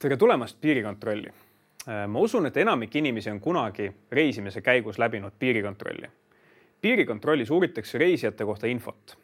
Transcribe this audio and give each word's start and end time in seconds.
tere 0.00 0.16
tulemast 0.16 0.60
piirikontrolli. 0.60 1.28
Äh, 1.28 2.06
ma 2.08 2.20
usun, 2.24 2.46
et 2.48 2.56
enamik 2.56 2.94
inimesi 2.96 3.30
on 3.30 3.40
kunagi 3.40 3.90
reisimise 4.12 4.62
käigus 4.64 4.98
läbinud 4.98 5.32
piirikontrolli. 5.38 6.08
piirikontrollis 6.80 7.50
uuritakse 7.50 7.98
reisijate 7.98 8.44
kohta 8.44 8.66
infot. 8.66 9.18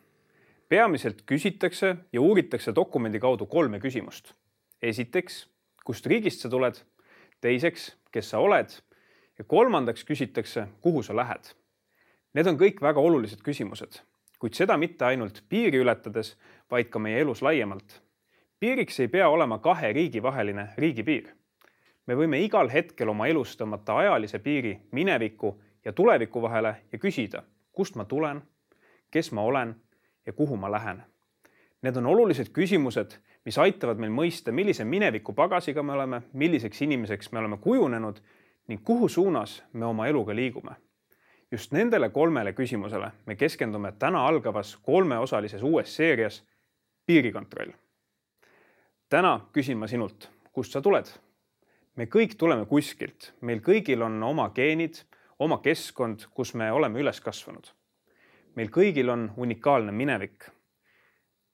peamiselt 0.68 1.22
küsitakse 1.26 1.96
ja 2.12 2.20
uuritakse 2.20 2.74
dokumendi 2.74 3.18
kaudu 3.20 3.46
kolme 3.46 3.78
küsimust. 3.78 4.32
esiteks, 4.82 5.48
kust 5.84 6.06
riigist 6.06 6.40
sa 6.40 6.48
tuled? 6.48 6.74
teiseks, 7.40 7.96
kes 8.12 8.30
sa 8.30 8.38
oled? 8.38 8.68
ja 9.38 9.44
kolmandaks 9.44 10.04
küsitakse, 10.04 10.66
kuhu 10.80 11.02
sa 11.02 11.16
lähed? 11.16 11.54
Need 12.34 12.46
on 12.46 12.58
kõik 12.58 12.82
väga 12.82 13.00
olulised 13.00 13.40
küsimused, 13.40 14.02
kuid 14.38 14.52
seda 14.52 14.76
mitte 14.76 15.04
ainult 15.04 15.42
piiri 15.48 15.78
ületades, 15.78 16.36
vaid 16.70 16.90
ka 16.90 16.98
meie 16.98 17.20
elus 17.20 17.42
laiemalt 17.42 18.05
piiriks 18.60 19.00
ei 19.00 19.08
pea 19.08 19.28
olema 19.28 19.58
kahe 19.58 19.92
riigi 19.92 20.22
vaheline 20.22 20.68
riigipiir. 20.76 21.28
me 22.06 22.14
võime 22.14 22.38
igal 22.40 22.68
hetkel 22.70 23.08
oma 23.08 23.26
elus 23.26 23.56
tõmmata 23.58 23.96
ajalise 23.98 24.38
piiri 24.38 24.78
mineviku 24.92 25.60
ja 25.84 25.92
tuleviku 25.92 26.42
vahele 26.42 26.74
ja 26.92 26.98
küsida, 26.98 27.42
kust 27.72 27.96
ma 27.96 28.04
tulen, 28.04 28.42
kes 29.10 29.32
ma 29.32 29.42
olen 29.42 29.74
ja 30.26 30.32
kuhu 30.32 30.56
ma 30.56 30.70
lähen. 30.70 31.02
Need 31.82 31.96
on 31.96 32.06
olulised 32.06 32.48
küsimused, 32.52 33.18
mis 33.44 33.58
aitavad 33.58 33.98
meil 33.98 34.10
mõista, 34.10 34.52
millise 34.52 34.84
mineviku 34.84 35.32
pagasiga 35.32 35.82
me 35.82 35.92
oleme, 35.92 36.22
milliseks 36.32 36.82
inimeseks 36.82 37.32
me 37.32 37.38
oleme 37.38 37.58
kujunenud 37.58 38.20
ning 38.68 38.82
kuhu 38.84 39.08
suunas 39.08 39.62
me 39.72 39.86
oma 39.86 40.06
eluga 40.06 40.34
liigume. 40.34 40.76
just 41.50 41.72
nendele 41.72 42.08
kolmele 42.10 42.52
küsimusele 42.52 43.10
me 43.26 43.36
keskendume 43.36 43.92
täna 43.98 44.26
algavas 44.26 44.76
kolmeosalises 44.76 45.62
uues 45.62 45.96
seerias 45.96 46.44
Piirikontroll 47.06 47.85
täna 49.08 49.38
küsin 49.54 49.78
ma 49.78 49.86
sinult, 49.86 50.28
kust 50.52 50.74
sa 50.74 50.82
tuled? 50.82 51.06
me 51.96 52.04
kõik 52.12 52.34
tuleme 52.36 52.66
kuskilt, 52.68 53.30
meil 53.40 53.62
kõigil 53.64 54.02
on 54.04 54.18
oma 54.22 54.50
geenid, 54.52 54.98
oma 55.40 55.56
keskkond, 55.64 56.26
kus 56.34 56.52
me 56.54 56.68
oleme 56.72 57.00
üles 57.00 57.20
kasvanud. 57.20 57.70
meil 58.56 58.68
kõigil 58.68 59.10
on 59.10 59.30
unikaalne 59.36 59.92
minevik. 59.92 60.50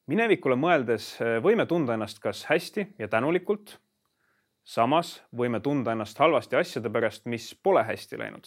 minevikule 0.06 0.56
mõeldes 0.56 1.20
eh, 1.20 1.38
võime 1.44 1.66
tunda 1.66 1.94
ennast 1.94 2.18
kas 2.18 2.44
hästi 2.44 2.94
ja 2.98 3.08
tänulikult. 3.08 3.78
samas 4.64 5.22
võime 5.36 5.60
tunda 5.60 5.92
ennast 5.92 6.18
halvasti 6.18 6.56
asjade 6.56 6.90
pärast, 6.90 7.26
mis 7.26 7.54
pole 7.54 7.84
hästi 7.84 8.18
läinud. 8.18 8.46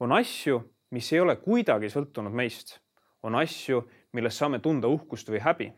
on 0.00 0.12
asju, 0.12 0.62
mis 0.90 1.12
ei 1.12 1.20
ole 1.20 1.36
kuidagi 1.36 1.90
sõltunud 1.90 2.32
meist, 2.32 2.80
on 3.22 3.34
asju, 3.34 3.88
millest 4.12 4.38
saame 4.38 4.58
tunda 4.58 4.88
uhkust 4.88 5.28
või 5.28 5.40
häbi 5.40 5.72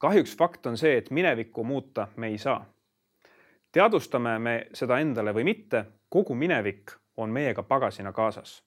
kahjuks 0.00 0.36
fakt 0.36 0.66
on 0.66 0.78
see, 0.78 0.96
et 0.96 1.10
minevikku 1.10 1.64
muuta 1.64 2.08
me 2.16 2.26
ei 2.26 2.38
saa. 2.38 2.64
teadvustame 3.72 4.38
me 4.38 4.54
seda 4.74 4.98
endale 4.98 5.34
või 5.36 5.44
mitte, 5.44 5.84
kogu 6.08 6.34
minevik 6.34 6.90
on 7.16 7.30
meiega 7.30 7.62
pagasina 7.62 8.12
kaasas. 8.12 8.62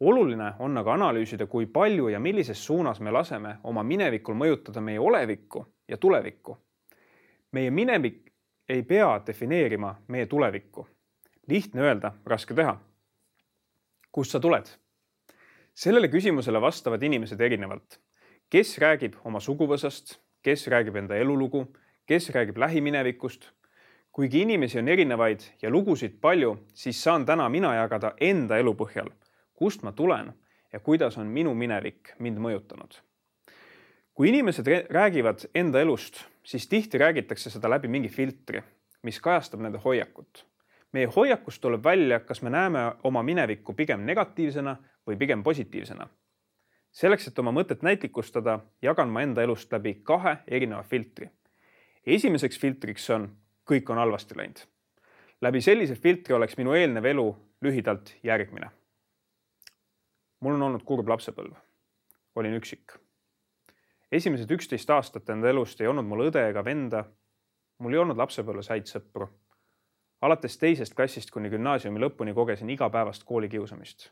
oluline 0.00 0.52
on 0.58 0.78
aga 0.78 0.94
analüüsida, 0.94 1.46
kui 1.46 1.66
palju 1.66 2.08
ja 2.08 2.20
millises 2.20 2.66
suunas 2.66 3.00
me 3.00 3.10
laseme 3.10 3.56
oma 3.64 3.82
minevikul 3.82 4.34
mõjutada 4.34 4.80
meie 4.80 5.00
olevikku 5.00 5.66
ja 5.88 5.96
tulevikku. 5.96 6.58
meie 7.52 7.70
minevik 7.70 8.32
ei 8.68 8.82
pea 8.82 9.20
defineerima 9.26 9.94
meie 10.08 10.26
tulevikku. 10.26 10.88
lihtne 11.48 11.82
öelda, 11.82 12.12
raske 12.26 12.54
teha. 12.54 12.80
kust 14.12 14.30
sa 14.30 14.40
tuled? 14.40 14.66
sellele 15.74 16.08
küsimusele 16.08 16.60
vastavad 16.60 17.02
inimesed 17.02 17.40
erinevalt. 17.40 18.00
kes 18.50 18.78
räägib 18.78 19.14
oma 19.24 19.40
suguvõsast, 19.40 20.29
kes 20.42 20.66
räägib 20.68 20.96
enda 20.96 21.16
elulugu, 21.16 21.66
kes 22.06 22.30
räägib 22.30 22.58
lähiminevikust. 22.58 23.50
kuigi 24.12 24.40
inimesi 24.42 24.78
on 24.78 24.88
erinevaid 24.88 25.40
ja 25.62 25.70
lugusid 25.70 26.16
palju, 26.20 26.56
siis 26.74 27.02
saan 27.02 27.26
täna 27.26 27.48
mina 27.48 27.74
jagada 27.74 28.12
enda 28.20 28.58
elu 28.58 28.72
põhjal, 28.74 29.10
kust 29.54 29.82
ma 29.82 29.92
tulen 29.92 30.32
ja 30.72 30.80
kuidas 30.80 31.18
on 31.18 31.26
minu 31.26 31.54
minevik 31.54 32.14
mind 32.18 32.38
mõjutanud. 32.38 32.98
kui 34.14 34.28
inimesed 34.28 34.66
räägivad 34.90 35.46
enda 35.54 35.80
elust, 35.80 36.24
siis 36.44 36.68
tihti 36.68 36.98
räägitakse 36.98 37.50
seda 37.50 37.70
läbi 37.70 37.88
mingi 37.88 38.08
filtri, 38.08 38.62
mis 39.02 39.20
kajastab 39.20 39.60
nende 39.60 39.78
hoiakut. 39.78 40.46
meie 40.92 41.06
hoiakust 41.06 41.60
tuleb 41.60 41.84
välja, 41.84 42.20
kas 42.20 42.42
me 42.42 42.50
näeme 42.50 42.92
oma 43.02 43.22
minevikku 43.22 43.72
pigem 43.72 44.00
negatiivsena 44.00 44.76
või 45.06 45.16
pigem 45.16 45.42
positiivsena 45.42 46.08
selleks, 46.92 47.28
et 47.28 47.38
oma 47.38 47.52
mõtet 47.54 47.82
näitlikustada, 47.86 48.58
jagan 48.82 49.10
ma 49.10 49.22
enda 49.22 49.42
elust 49.42 49.72
läbi 49.72 49.94
kahe 50.04 50.36
erineva 50.48 50.82
filtri. 50.82 51.30
esimeseks 52.06 52.58
filtriks 52.58 53.10
on 53.10 53.28
kõik 53.70 53.90
on 53.90 53.98
halvasti 53.98 54.36
läinud. 54.36 54.60
läbi 55.40 55.60
sellise 55.60 55.94
filtri 55.94 56.34
oleks 56.34 56.56
minu 56.56 56.72
eelnev 56.72 57.04
elu 57.04 57.36
lühidalt 57.62 58.14
järgmine. 58.22 58.70
mul 60.40 60.54
on 60.54 60.62
olnud 60.62 60.82
kurb 60.84 61.08
lapsepõlv. 61.08 61.54
olin 62.34 62.54
üksik. 62.54 62.98
esimesed 64.12 64.50
üksteist 64.50 64.90
aastat 64.90 65.28
enda 65.28 65.48
elust 65.48 65.80
ei 65.80 65.86
olnud 65.86 66.04
mul 66.04 66.30
õde 66.30 66.48
ega 66.50 66.64
venda. 66.64 67.04
mul 67.78 67.92
ei 67.92 67.98
olnud 67.98 68.16
lapsepõlves 68.16 68.68
häid 68.68 68.86
sõpru. 68.86 69.28
alates 70.20 70.58
teisest 70.58 70.94
klassist 70.94 71.30
kuni 71.30 71.50
gümnaasiumi 71.50 72.00
lõpuni 72.00 72.34
kogesin 72.34 72.70
igapäevast 72.70 73.24
koolikiusamist 73.24 74.10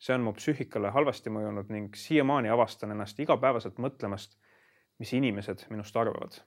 see 0.00 0.14
on 0.14 0.24
mu 0.24 0.32
psüühikale 0.32 0.90
halvasti 0.94 1.30
mõjunud 1.32 1.68
ning 1.72 1.96
siiamaani 1.96 2.48
avastan 2.48 2.94
ennast 2.94 3.18
igapäevaselt 3.20 3.78
mõtlemast, 3.78 4.38
mis 4.98 5.12
inimesed 5.12 5.66
minust 5.70 5.96
arvavad. 5.96 6.40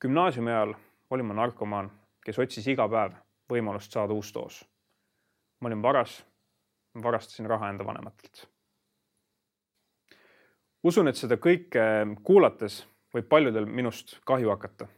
gümnaasiumi 0.00 0.50
ajal 0.50 0.74
olin 1.10 1.26
ma 1.26 1.34
narkomaan, 1.34 1.90
kes 2.24 2.38
otsis 2.38 2.66
iga 2.66 2.88
päev 2.88 3.12
võimalust 3.52 3.92
saada 3.92 4.12
uus 4.12 4.32
doos. 4.34 4.64
ma 5.60 5.68
olin 5.68 5.82
varas, 5.82 6.24
varastasin 7.02 7.46
raha 7.46 7.68
enda 7.68 7.84
vanematelt. 7.84 8.48
usun, 10.82 11.08
et 11.08 11.16
seda 11.16 11.36
kõike 11.36 11.84
kuulates 12.22 12.86
võib 13.14 13.28
paljudel 13.28 13.66
minust 13.66 14.20
kahju 14.24 14.48
hakata. 14.48 14.88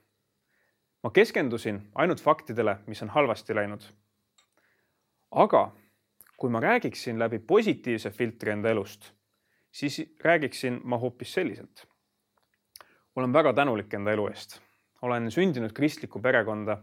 ma 1.03 1.11
keskendusin 1.11 1.91
ainult 1.95 2.21
faktidele, 2.21 2.79
mis 2.87 3.03
on 3.03 3.09
halvasti 3.09 3.55
läinud. 3.55 3.83
aga 5.31 5.73
kui 6.37 6.51
ma 6.51 6.61
räägiksin 6.61 7.19
läbi 7.19 7.39
positiivse 7.39 8.11
filtri 8.11 8.53
enda 8.53 8.71
elust, 8.71 9.13
siis 9.73 10.15
räägiksin 10.25 10.81
ma 10.85 10.99
hoopis 10.99 11.35
selliselt. 11.35 11.87
olen 13.17 13.33
väga 13.33 13.53
tänulik 13.53 13.95
enda 13.95 14.13
elu 14.13 14.27
eest. 14.27 14.61
olen 15.03 15.31
sündinud 15.31 15.73
kristlikku 15.73 16.21
perekonda. 16.21 16.79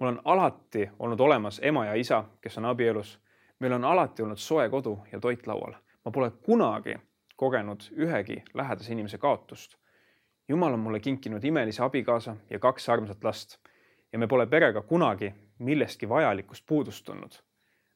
mul 0.00 0.08
on 0.08 0.20
alati 0.24 0.90
olnud 0.98 1.20
olemas 1.20 1.60
ema 1.62 1.86
ja 1.86 1.94
isa, 1.94 2.24
kes 2.40 2.58
on 2.58 2.64
abielus. 2.64 3.20
meil 3.60 3.72
on 3.72 3.84
alati 3.84 4.22
olnud 4.22 4.36
soe 4.36 4.68
kodu 4.68 4.98
ja 5.12 5.20
toit 5.20 5.46
laual. 5.46 5.74
ma 6.04 6.10
pole 6.10 6.30
kunagi 6.30 6.96
kogenud 7.36 7.80
ühegi 7.96 8.42
lähedase 8.54 8.92
inimese 8.92 9.18
kaotust. 9.18 9.76
jumal 10.48 10.72
on 10.72 10.80
mulle 10.80 11.00
kinkinud 11.00 11.44
imelise 11.44 11.82
abikaasa 11.82 12.36
ja 12.50 12.58
kaks 12.58 12.88
armsat 12.88 13.24
last 13.24 13.58
ja 14.12 14.18
me 14.18 14.26
pole 14.26 14.46
perega 14.46 14.82
kunagi 14.82 15.34
millestki 15.58 16.08
vajalikust 16.08 16.66
puudust 16.66 17.04
tundnud 17.04 17.42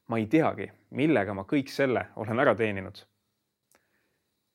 ma 0.09 0.17
ei 0.17 0.25
teagi, 0.25 0.65
millega 0.97 1.33
ma 1.37 1.45
kõik 1.45 1.69
selle 1.69 2.07
olen 2.17 2.41
ära 2.41 2.55
teeninud. 2.57 3.05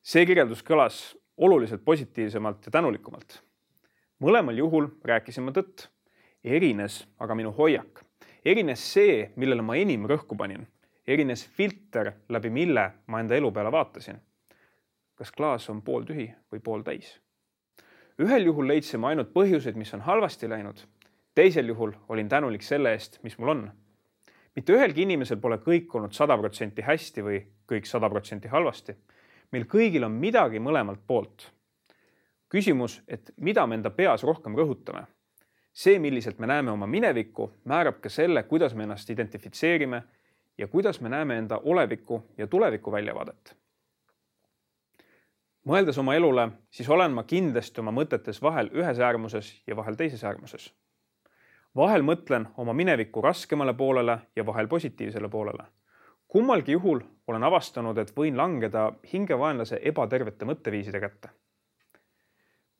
see 0.05 0.25
kirjeldus 0.25 0.61
kõlas 0.61 1.15
oluliselt 1.37 1.85
positiivsemalt 1.85 2.65
ja 2.65 2.71
tänulikumalt. 2.71 3.41
mõlemal 4.19 4.57
juhul 4.57 4.87
rääkisin 5.03 5.43
ma 5.43 5.51
tõtt. 5.51 5.87
erines 6.43 7.07
aga 7.19 7.35
minu 7.35 7.51
hoiak, 7.51 8.03
erines 8.45 8.93
see, 8.93 9.31
millele 9.35 9.61
ma 9.61 9.75
enim 9.75 10.05
rõhku 10.05 10.37
panin, 10.37 10.67
erines 11.07 11.47
filter, 11.47 12.11
läbi 12.29 12.49
mille 12.49 12.91
ma 13.07 13.19
enda 13.19 13.35
elu 13.35 13.51
peale 13.51 13.71
vaatasin. 13.71 14.19
kas 15.15 15.31
klaas 15.31 15.69
on 15.69 15.81
pooltühi 15.81 16.33
või 16.51 16.59
pooltäis? 16.59 17.19
ühel 18.19 18.45
juhul 18.45 18.67
leidsime 18.67 19.07
ainult 19.07 19.31
põhjuseid, 19.33 19.75
mis 19.75 19.93
on 19.93 20.01
halvasti 20.01 20.49
läinud. 20.49 20.83
teisel 21.35 21.67
juhul 21.67 21.93
olin 22.09 22.29
tänulik 22.29 22.61
selle 22.61 22.91
eest, 22.91 23.23
mis 23.23 23.37
mul 23.37 23.49
on 23.49 23.71
mitte 24.55 24.73
ühelgi 24.73 25.03
inimesel 25.03 25.39
pole 25.41 25.57
kõik 25.63 25.91
olnud 25.97 26.15
sada 26.15 26.37
protsenti 26.39 26.83
hästi 26.85 27.23
või 27.23 27.41
kõik 27.69 27.89
sada 27.89 28.09
protsenti 28.09 28.47
halvasti. 28.47 28.95
meil 29.51 29.65
kõigil 29.65 30.03
on 30.03 30.11
midagi 30.11 30.59
mõlemalt 30.59 30.99
poolt. 31.07 31.51
küsimus, 32.49 33.01
et 33.07 33.31
mida 33.37 33.67
me 33.67 33.75
enda 33.75 33.89
peas 33.89 34.23
rohkem 34.23 34.55
rõhutame. 34.55 35.05
see, 35.73 35.99
milliselt 35.99 36.39
me 36.39 36.47
näeme 36.47 36.71
oma 36.71 36.87
minevikku, 36.87 37.51
määrab 37.65 37.99
ka 38.01 38.09
selle, 38.09 38.43
kuidas 38.43 38.75
me 38.75 38.83
ennast 38.83 39.09
identifitseerime 39.09 40.03
ja 40.57 40.67
kuidas 40.67 41.01
me 41.01 41.09
näeme 41.09 41.37
enda 41.37 41.57
oleviku 41.57 42.23
ja 42.37 42.47
tuleviku 42.47 42.91
väljavaadet. 42.91 43.55
mõeldes 45.67 45.99
oma 45.99 46.15
elule, 46.15 46.49
siis 46.71 46.89
olen 46.89 47.11
ma 47.11 47.23
kindlasti 47.23 47.81
oma 47.81 47.91
mõtetes 47.91 48.41
vahel 48.41 48.69
ühes 48.73 48.99
äärmuses 48.99 49.61
ja 49.67 49.75
vahel 49.75 49.95
teises 49.95 50.23
äärmuses 50.23 50.73
vahel 51.75 52.03
mõtlen 52.07 52.47
oma 52.57 52.73
mineviku 52.73 53.21
raskemale 53.21 53.73
poolele 53.73 54.19
ja 54.35 54.45
vahel 54.45 54.67
positiivsele 54.67 55.29
poolele. 55.29 55.63
kummalgi 56.27 56.71
juhul 56.71 56.99
olen 57.27 57.43
avastanud, 57.43 57.97
et 57.97 58.11
võin 58.17 58.37
langeda 58.37 58.93
hingevaenlase 59.13 59.79
ebatervete 59.83 60.45
mõtteviiside 60.45 60.99
kätte. 60.99 61.29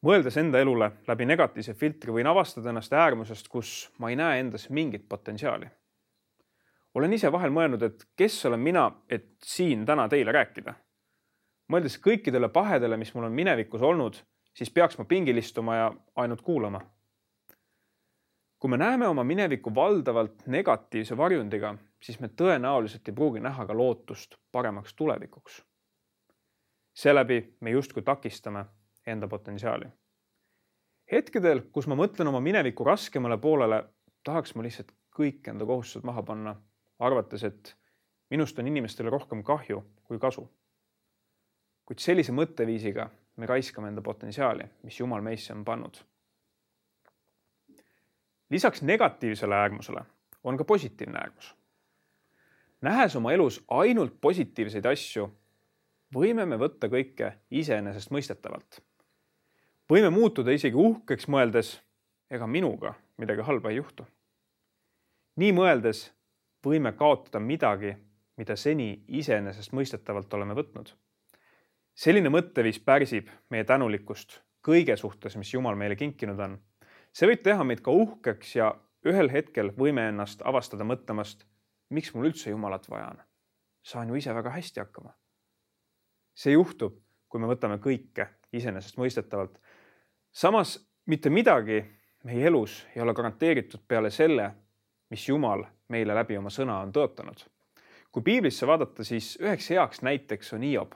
mõeldes 0.06 0.38
enda 0.38 0.60
elule 0.60 0.92
läbi 1.08 1.26
negatiivse 1.26 1.74
filtri, 1.74 2.12
võin 2.12 2.28
avastada 2.28 2.70
ennast 2.70 2.94
äärmusest, 2.94 3.48
kus 3.48 3.92
ma 4.00 4.10
ei 4.10 4.16
näe 4.16 4.40
endas 4.40 4.70
mingit 4.70 5.10
potentsiaali. 5.10 5.66
olen 6.94 7.14
ise 7.14 7.32
vahel 7.32 7.50
mõelnud, 7.50 7.84
et 7.84 8.08
kes 8.16 8.46
olen 8.46 8.60
mina, 8.60 8.92
et 9.10 9.28
siin 9.44 9.86
täna 9.86 10.08
teile 10.10 10.32
rääkida. 10.32 10.74
mõeldes 11.72 12.00
kõikidele 12.00 12.50
pahedele, 12.50 12.98
mis 12.98 13.14
mul 13.14 13.24
on 13.24 13.32
minevikus 13.32 13.82
olnud, 13.82 14.16
siis 14.54 14.70
peaks 14.70 14.98
ma 14.98 15.06
pingil 15.06 15.38
istuma 15.38 15.76
ja 15.76 15.94
ainult 16.16 16.42
kuulama. 16.42 16.95
Kui 18.66 18.70
me 18.70 18.78
näeme 18.78 19.08
oma 19.08 19.24
minevikku 19.24 19.76
valdavalt 19.76 20.48
negatiivse 20.50 21.18
varjundiga, 21.18 21.76
siis 22.02 22.18
me 22.20 22.32
tõenäoliselt 22.42 23.06
ei 23.06 23.14
pruugi 23.14 23.44
näha 23.46 23.66
ka 23.70 23.76
lootust 23.78 24.34
paremaks 24.52 24.96
tulevikuks. 24.98 25.60
seeläbi 26.94 27.58
me 27.62 27.70
justkui 27.70 28.02
takistame 28.04 28.66
enda 29.08 29.28
potentsiaali. 29.28 29.86
hetkedel, 31.12 31.62
kus 31.72 31.88
ma 31.88 31.96
mõtlen 31.96 32.28
oma 32.28 32.40
mineviku 32.40 32.84
raskemale 32.84 33.38
poolele, 33.38 33.84
tahaks 34.24 34.56
ma 34.56 34.64
lihtsalt 34.64 34.92
kõik 35.20 35.52
enda 35.54 35.66
kohustused 35.66 36.06
maha 36.06 36.24
panna, 36.24 36.56
arvates, 37.00 37.44
et 37.44 37.76
minust 38.30 38.60
on 38.60 38.68
inimestele 38.68 39.10
rohkem 39.10 39.44
kahju 39.44 39.84
kui 40.04 40.20
kasu. 40.20 40.50
kuid 41.86 42.00
sellise 42.00 42.32
mõtteviisiga 42.32 43.10
me 43.36 43.46
raiskame 43.46 43.88
enda 43.88 44.02
potentsiaali, 44.02 44.64
mis 44.84 45.00
Jumal 45.00 45.22
meisse 45.22 45.54
on 45.54 45.66
pannud. 45.66 46.02
Lisaks 48.50 48.82
negatiivsele 48.82 49.56
äärmusele 49.56 50.02
on 50.44 50.58
ka 50.58 50.64
positiivne 50.64 51.20
äärmus. 51.20 51.56
nähes 52.82 53.16
oma 53.16 53.32
elus 53.32 53.64
ainult 53.68 54.22
positiivseid 54.22 54.86
asju, 54.86 55.30
võime 56.16 56.46
me 56.46 56.58
võtta 56.58 56.88
kõike 56.88 57.34
iseenesestmõistetavalt 57.52 58.82
võime 59.90 60.10
muutuda 60.10 60.54
isegi 60.54 60.76
uhkeks, 60.76 61.28
mõeldes, 61.30 61.76
ega 62.32 62.48
minuga 62.48 62.96
midagi 63.18 63.42
halba 63.46 63.70
ei 63.70 63.78
juhtu. 63.78 64.06
nii 65.36 65.52
mõeldes 65.52 66.12
võime 66.66 66.92
kaotada 66.96 67.40
midagi, 67.40 67.96
mida 68.38 68.56
seni 68.56 69.04
iseenesestmõistetavalt 69.08 70.34
oleme 70.34 70.54
võtnud. 70.54 70.94
selline 71.94 72.30
mõtteviis 72.30 72.80
pärsib 72.80 73.30
meie 73.50 73.64
tänulikkust 73.64 74.42
kõige 74.68 74.98
suhtes, 74.98 75.36
mis 75.36 75.54
Jumal 75.54 75.76
meile 75.76 75.96
kinkinud 75.96 76.40
on. 76.40 76.60
See 77.16 77.30
võib 77.30 77.44
teha 77.44 77.64
meid 77.64 77.82
ka 77.84 77.94
uhkeks 77.96 78.56
ja 78.58 78.74
ühel 79.08 79.30
hetkel 79.32 79.72
võime 79.78 80.10
ennast 80.10 80.42
avastada 80.44 80.84
mõtlemast, 80.88 81.46
miks 81.96 82.12
mul 82.14 82.32
üldse 82.32 82.52
Jumalat 82.52 82.90
vaja 82.90 83.08
on. 83.14 83.22
saan 83.86 84.10
ju 84.10 84.16
ise 84.16 84.34
väga 84.34 84.50
hästi 84.50 84.80
hakkama. 84.80 85.14
see 86.36 86.52
juhtub, 86.52 87.00
kui 87.30 87.40
me 87.40 87.48
võtame 87.48 87.78
kõike 87.80 88.28
iseenesestmõistetavalt 88.52 89.60
samas 90.32 90.80
mitte 91.06 91.30
midagi 91.30 91.86
meie 92.24 92.48
elus 92.48 92.88
ei 92.96 93.02
ole 93.02 93.14
garanteeritud 93.14 93.86
peale 93.88 94.10
selle, 94.12 94.52
mis 95.10 95.28
Jumal 95.30 95.64
meile 95.88 96.16
läbi 96.16 96.38
oma 96.38 96.50
sõna 96.50 96.82
on 96.82 96.92
tõotanud. 96.92 97.46
kui 98.12 98.24
piiblisse 98.24 98.68
vaadata, 98.68 99.04
siis 99.04 99.38
üheks 99.42 99.70
heaks 99.70 100.02
näiteks 100.02 100.54
on 100.54 100.62
Hiob. 100.62 100.94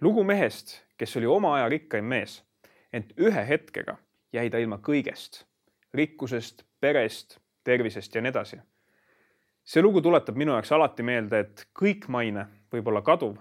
lugu 0.00 0.24
mehest, 0.24 0.84
kes 0.96 1.16
oli 1.16 1.26
oma 1.26 1.54
aja 1.54 1.68
rikkaim 1.68 2.04
mees, 2.04 2.44
ent 2.92 3.12
ühe 3.18 3.48
hetkega 3.48 3.96
jäi 4.32 4.50
ta 4.50 4.58
ilma 4.58 4.78
kõigest, 4.78 5.44
rikkusest, 5.94 6.64
perest, 6.80 7.38
tervisest 7.64 8.14
ja 8.14 8.22
nii 8.22 8.30
edasi. 8.30 8.60
see 9.64 9.82
lugu 9.82 10.00
tuletab 10.00 10.36
minu 10.36 10.52
jaoks 10.52 10.72
alati 10.72 11.02
meelde, 11.02 11.38
et 11.38 11.66
kõik 11.80 12.08
maine 12.08 12.46
võib 12.72 12.88
olla 12.88 13.02
kaduv 13.02 13.36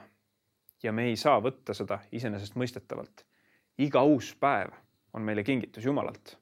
ja 0.84 0.92
me 0.92 1.10
ei 1.10 1.16
saa 1.16 1.40
võtta 1.42 1.74
seda 1.74 2.00
iseenesestmõistetavalt 2.12 3.26
iga 3.82 4.04
uus 4.04 4.34
päev 4.36 4.74
on 5.14 5.22
meile 5.22 5.44
kingitus 5.44 5.86
Jumalalt. 5.86 6.38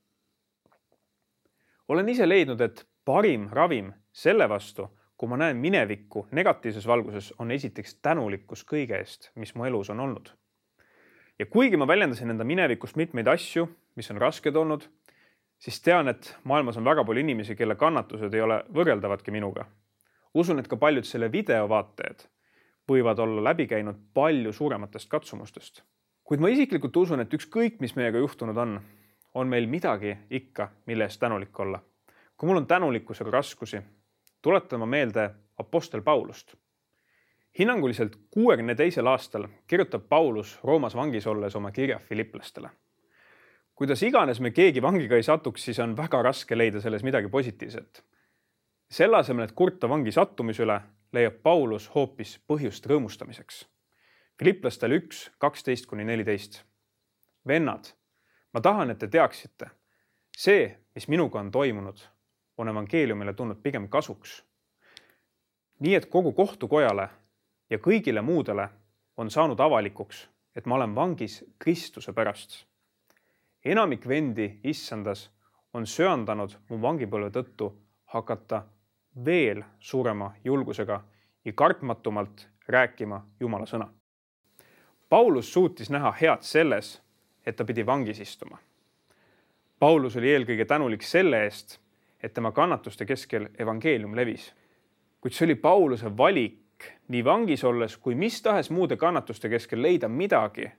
olen 1.88 2.10
ise 2.10 2.30
leidnud, 2.30 2.62
et 2.62 2.86
parim 3.06 3.48
ravim 3.52 3.94
selle 4.14 4.50
vastu, 4.50 4.90
kui 5.18 5.30
ma 5.30 5.38
näen 5.38 5.58
minevikku 5.58 6.28
negatiivses 6.32 6.88
valguses, 6.88 7.34
on 7.40 7.52
esiteks 7.52 7.96
tänulikkus 8.02 8.64
kõige 8.66 9.00
eest, 9.00 9.32
mis 9.36 9.56
mu 9.56 9.66
elus 9.66 9.90
on 9.90 10.00
olnud. 10.00 10.30
ja 11.40 11.46
kuigi 11.46 11.78
ma 11.78 11.88
väljendasin 11.88 12.30
enda 12.30 12.44
minevikust 12.44 12.96
mitmeid 12.96 13.28
asju, 13.28 13.70
mis 14.00 14.12
on 14.12 14.22
rasked 14.22 14.56
olnud, 14.56 14.88
siis 15.60 15.82
tean, 15.84 16.08
et 16.08 16.32
maailmas 16.44 16.80
on 16.80 16.88
väga 16.88 17.04
palju 17.04 17.26
inimesi, 17.26 17.56
kelle 17.60 17.76
kannatused 17.76 18.34
ei 18.34 18.42
ole 18.42 18.64
võrreldavadki 18.74 19.36
minuga. 19.36 19.68
usun, 20.34 20.60
et 20.60 20.68
ka 20.68 20.78
paljud 20.78 21.06
selle 21.06 21.32
video 21.32 21.70
vaatajad 21.70 22.28
võivad 22.90 23.20
olla 23.20 23.44
läbi 23.52 23.68
käinud 23.68 23.98
palju 24.14 24.54
suurematest 24.54 25.10
katsumustest 25.10 25.84
kuid 26.30 26.44
ma 26.46 26.52
isiklikult 26.54 26.98
usun, 27.02 27.24
et 27.24 27.32
ükskõik, 27.34 27.80
mis 27.82 27.96
meiega 27.98 28.20
juhtunud 28.22 28.58
on, 28.62 28.76
on 29.34 29.48
meil 29.50 29.66
midagi 29.66 30.12
ikka, 30.30 30.68
mille 30.86 31.08
eest 31.10 31.18
tänulik 31.20 31.60
olla. 31.60 31.82
kui 32.38 32.48
mul 32.48 32.62
on 32.62 32.68
tänulikkusega 32.68 33.32
raskusi, 33.32 33.82
tuletan 34.42 34.80
ma 34.80 34.86
meelde 34.86 35.30
Apostel 35.58 36.02
Paulust. 36.02 36.54
hinnanguliselt 37.60 38.16
kuuekümne 38.32 38.76
teisel 38.76 39.08
aastal 39.08 39.48
kirjutab 39.68 40.06
Paulus 40.10 40.60
Roomas 40.64 40.96
vangis 40.96 41.28
olles 41.28 41.56
oma 41.56 41.72
kirja 41.72 42.00
filiplastele. 42.00 42.70
Kuidas 43.80 44.04
iganes 44.04 44.42
me 44.44 44.52
keegi 44.52 44.82
vangiga 44.84 45.16
ei 45.16 45.24
satuks, 45.24 45.64
siis 45.64 45.80
on 45.80 45.96
väga 45.98 46.20
raske 46.22 46.58
leida 46.58 46.82
selles 46.84 47.04
midagi 47.04 47.30
positiivset. 47.32 48.04
selle 48.92 49.18
asemel, 49.18 49.46
et 49.46 49.56
kurta 49.56 49.90
vangi 49.90 50.12
sattumise 50.12 50.64
üle, 50.64 50.82
leiab 51.14 51.42
Paulus 51.44 51.90
hoopis 51.96 52.40
põhjust 52.48 52.86
rõõmustamiseks 52.90 53.64
Filiplastel 54.40 54.94
üks, 54.96 55.26
kaksteist 55.38 55.86
kuni 55.86 56.06
neliteist. 56.08 56.62
vennad, 57.48 57.90
ma 58.54 58.62
tahan, 58.62 58.90
et 58.90 59.00
te 59.00 59.08
teaksite, 59.08 59.68
see, 60.38 60.78
mis 60.96 61.08
minuga 61.08 61.40
on 61.40 61.52
toimunud, 61.52 62.00
on 62.58 62.68
evangeeliumile 62.68 63.34
tulnud 63.34 63.60
pigem 63.64 63.90
kasuks. 63.90 64.44
nii 65.80 65.96
et 65.96 66.06
kogu 66.06 66.32
kohtukojale 66.32 67.10
ja 67.70 67.78
kõigile 67.78 68.22
muudele 68.22 68.70
on 69.18 69.30
saanud 69.30 69.60
avalikuks, 69.60 70.30
et 70.56 70.66
ma 70.66 70.76
olen 70.76 70.96
vangis 70.96 71.44
Kristuse 71.60 72.14
pärast. 72.14 72.66
Enamik 73.66 74.08
vendi 74.08 74.60
issandas 74.64 75.30
on 75.74 75.88
söandanud 75.88 76.56
mu 76.70 76.82
vangipõlve 76.82 77.30
tõttu 77.36 77.72
hakata 78.14 78.64
veel 79.26 79.64
suurema 79.80 80.34
julgusega 80.44 81.04
ja 81.46 81.54
kartmatumalt 81.54 82.48
rääkima 82.68 83.26
Jumala 83.40 83.66
sõna 83.66 83.90
Paulus 85.10 85.54
suutis 85.54 85.90
näha 85.90 86.12
head 86.22 86.42
selles, 86.42 87.02
et 87.46 87.56
ta 87.56 87.66
pidi 87.66 87.86
vangis 87.86 88.20
istuma. 88.22 88.60
Paulus 89.80 90.18
oli 90.20 90.30
eelkõige 90.30 90.68
tänulik 90.70 91.02
selle 91.02 91.40
eest, 91.48 91.80
et 92.24 92.34
tema 92.34 92.52
kannatuste 92.52 93.06
keskel 93.10 93.48
evangeelium 93.58 94.14
levis. 94.16 94.54
kuid 95.22 95.34
see 95.34 95.46
oli 95.46 95.56
Pauluse 95.56 96.18
valik 96.18 96.86
nii 97.08 97.24
vangis 97.26 97.64
olles 97.64 97.98
kui 97.98 98.16
mis 98.16 98.42
tahes 98.42 98.70
muude 98.70 98.98
kannatuste 98.98 99.50
keskel 99.50 99.82
leida 99.82 100.08
midagi, 100.08 100.72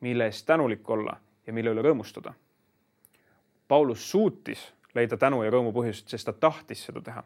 mille 0.00 0.24
eest 0.24 0.46
tänulik 0.46 0.90
olla 0.90 1.16
ja 1.46 1.52
mille 1.52 1.70
üle 1.70 1.82
rõõmustada. 1.82 2.32
Paulus 3.68 4.10
suutis 4.10 4.72
leida 4.94 5.16
tänu 5.16 5.42
ja 5.42 5.50
rõõmu 5.50 5.72
põhjust, 5.72 6.08
sest 6.08 6.26
ta 6.26 6.32
tahtis 6.32 6.84
seda 6.84 7.00
teha. 7.00 7.22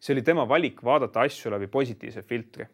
see 0.00 0.14
oli 0.14 0.22
tema 0.22 0.48
valik 0.48 0.84
vaadata 0.84 1.20
asju 1.20 1.50
läbi 1.50 1.66
positiivse 1.66 2.22
filtri. 2.22 2.66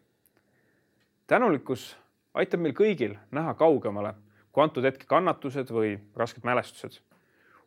tänulikkus 1.27 1.97
aitab 2.33 2.59
meil 2.59 2.73
kõigil 2.73 3.17
näha 3.31 3.53
kaugemale 3.53 4.13
kui 4.55 4.63
antud 4.63 4.85
hetke 4.87 5.03
kannatused 5.11 5.71
või 5.75 5.97
rasked 6.15 6.45
mälestused. 6.47 7.01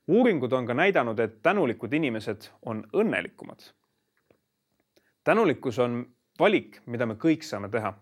uuringud 0.09 0.53
on 0.57 0.67
ka 0.67 0.75
näidanud, 0.75 1.19
et 1.21 1.43
tänulikud 1.43 1.93
inimesed 1.93 2.49
on 2.65 2.87
õnnelikumad. 2.97 3.61
tänulikkus 5.25 5.79
on 5.79 6.07
valik, 6.41 6.81
mida 6.87 7.07
me 7.07 7.15
kõik 7.15 7.45
saame 7.45 7.69
teha. 7.69 7.93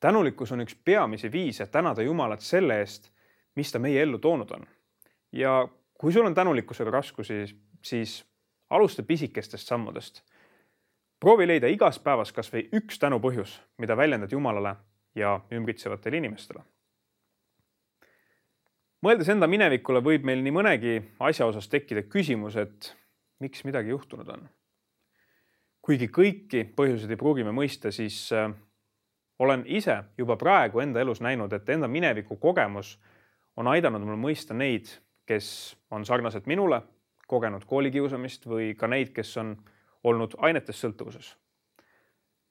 tänulikkus 0.00 0.52
on 0.52 0.60
üks 0.60 0.74
peamisi 0.84 1.32
viise 1.32 1.66
tänada 1.66 2.02
Jumalat 2.02 2.40
selle 2.40 2.80
eest, 2.80 3.10
mis 3.58 3.72
ta 3.74 3.80
meie 3.82 4.02
ellu 4.02 4.18
toonud 4.22 4.50
on. 4.54 4.66
ja 5.32 5.68
kui 5.98 6.12
sul 6.12 6.26
on 6.26 6.34
tänulikkusega 6.34 6.90
raskusi, 6.90 7.44
siis 7.82 8.24
alusta 8.70 9.02
pisikestest 9.02 9.66
sammudest. 9.66 10.22
proovi 11.20 11.46
leida 11.46 11.66
igas 11.66 11.98
päevas 11.98 12.32
kasvõi 12.32 12.68
üks 12.78 12.98
tänupõhjus, 13.02 13.58
mida 13.78 13.96
väljendad 13.96 14.32
Jumalale 14.32 14.76
ja 15.14 15.40
ümbritsevatele 15.52 16.16
inimestele. 16.16 16.62
mõeldes 19.02 19.30
enda 19.30 19.46
minevikule, 19.46 20.02
võib 20.02 20.24
meil 20.24 20.42
nii 20.42 20.54
mõnegi 20.54 20.94
asja 21.20 21.46
osas 21.46 21.68
tekkida 21.68 22.02
küsimus, 22.02 22.56
et 22.56 22.94
miks 23.40 23.64
midagi 23.64 23.90
juhtunud 23.90 24.28
on. 24.28 24.48
kuigi 25.82 26.08
kõiki 26.08 26.64
põhjuseid 26.76 27.10
ei 27.10 27.16
pruugi 27.16 27.44
me 27.44 27.52
mõista, 27.52 27.90
siis 27.90 28.32
äh, 28.32 28.52
olen 29.38 29.62
ise 29.66 30.02
juba 30.18 30.36
praegu 30.36 30.80
enda 30.80 31.00
elus 31.00 31.20
näinud, 31.20 31.52
et 31.52 31.68
enda 31.68 31.88
mineviku 31.88 32.36
kogemus 32.36 32.98
on 33.58 33.66
aidanud 33.66 34.04
mul 34.06 34.20
mõista 34.22 34.54
neid, 34.54 34.86
kes 35.26 35.76
on 35.90 36.06
sarnaselt 36.06 36.46
minule 36.46 36.78
kogenud 37.28 37.64
koolikiusamist 37.66 38.46
või 38.46 38.70
ka 38.78 38.86
neid, 38.86 39.10
kes 39.12 39.36
on 39.42 39.56
olnud 40.04 40.38
ainetest 40.38 40.84
sõltuvuses. 40.84 41.34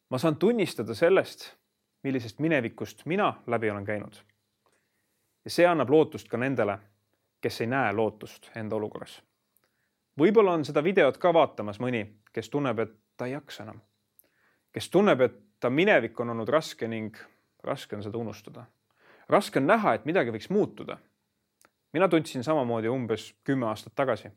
ma 0.09 0.17
saan 0.17 0.35
tunnistada 0.35 0.95
sellest, 0.95 1.55
millisest 2.03 2.39
minevikust 2.39 3.05
mina 3.05 3.33
läbi 3.47 3.71
olen 3.71 3.85
käinud. 3.85 4.15
ja 5.45 5.51
see 5.51 5.65
annab 5.65 5.89
lootust 5.89 6.27
ka 6.27 6.37
nendele, 6.37 6.77
kes 7.41 7.61
ei 7.61 7.67
näe 7.67 7.93
lootust 7.93 8.51
enda 8.55 8.75
olukorras. 8.75 9.21
võib-olla 10.19 10.53
on 10.53 10.65
seda 10.65 10.83
videot 10.83 11.17
ka 11.17 11.33
vaatamas 11.33 11.79
mõni, 11.79 12.05
kes 12.33 12.49
tunneb, 12.49 12.79
et 12.79 12.95
ta 13.17 13.25
ei 13.25 13.31
jaksa 13.31 13.63
enam. 13.63 13.81
kes 14.71 14.89
tunneb, 14.89 15.21
et 15.21 15.39
ta 15.59 15.69
minevik 15.69 16.19
on 16.19 16.29
olnud 16.29 16.49
raske 16.49 16.87
ning 16.87 17.17
raske 17.63 17.95
on 17.95 18.03
seda 18.03 18.17
unustada. 18.17 18.65
Raske 19.29 19.59
on 19.59 19.67
näha, 19.67 19.93
et 19.93 20.05
midagi 20.05 20.31
võiks 20.31 20.49
muutuda. 20.49 20.97
mina 21.93 22.07
tundsin 22.07 22.43
samamoodi 22.43 22.87
umbes 22.87 23.33
kümme 23.43 23.65
aastat 23.67 23.95
tagasi. 23.95 24.29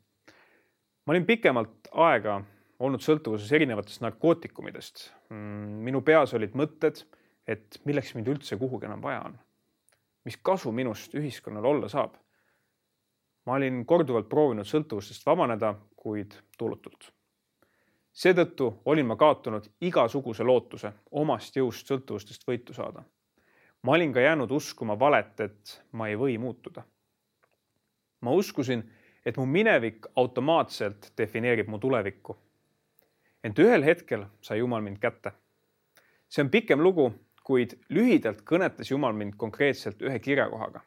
ma 1.05 1.13
olin 1.13 1.25
pikemalt 1.25 1.87
aega 1.91 2.41
olnud 2.79 3.01
sõltuvuses 3.01 3.51
erinevatest 3.53 4.01
narkootikumidest. 4.01 5.11
Mm, 5.29 5.81
minu 5.85 6.01
peas 6.01 6.33
olid 6.33 6.55
mõtted, 6.57 7.03
et 7.47 7.79
milleks 7.85 8.15
mind 8.15 8.27
üldse 8.27 8.57
kuhugi 8.57 8.85
enam 8.85 9.01
vaja 9.01 9.21
on. 9.25 9.39
mis 10.25 10.37
kasu 10.37 10.71
minust 10.71 11.15
ühiskonnal 11.15 11.65
olla 11.65 11.89
saab? 11.89 12.17
ma 13.45 13.53
olin 13.57 13.85
korduvalt 13.85 14.29
proovinud 14.29 14.67
sõltuvustest 14.69 15.25
vabaneda, 15.25 15.73
kuid 15.95 16.35
tulutult. 16.57 17.11
seetõttu 18.13 18.73
olin 18.85 19.05
ma 19.05 19.15
kaotanud 19.15 19.69
igasuguse 19.81 20.43
lootuse 20.43 20.93
omast 21.11 21.55
jõust 21.55 21.87
sõltuvustest 21.87 22.47
võitu 22.47 22.73
saada. 22.73 23.03
Ma 23.83 23.91
olin 23.91 24.13
ka 24.13 24.19
jäänud 24.19 24.51
uskuma 24.51 24.99
valet, 24.99 25.39
et 25.39 25.83
ma 25.91 26.07
ei 26.07 26.15
või 26.15 26.37
muutuda. 26.37 26.83
ma 28.21 28.31
uskusin, 28.31 28.83
et 29.25 29.37
mu 29.37 29.45
minevik 29.45 30.05
automaatselt 30.15 31.13
defineerib 31.17 31.67
mu 31.67 31.79
tulevikku 31.79 32.37
ent 33.43 33.59
ühel 33.59 33.85
hetkel 33.85 34.25
sai 34.41 34.59
Jumal 34.59 34.81
mind 34.81 34.99
kätte. 35.01 35.31
see 36.29 36.43
on 36.43 36.49
pikem 36.49 36.79
lugu, 36.79 37.11
kuid 37.43 37.75
lühidalt 37.89 38.43
kõnetas 38.47 38.91
Jumal 38.91 39.13
mind 39.13 39.33
konkreetselt 39.37 40.01
ühe 40.01 40.19
kirjakohaga. 40.19 40.81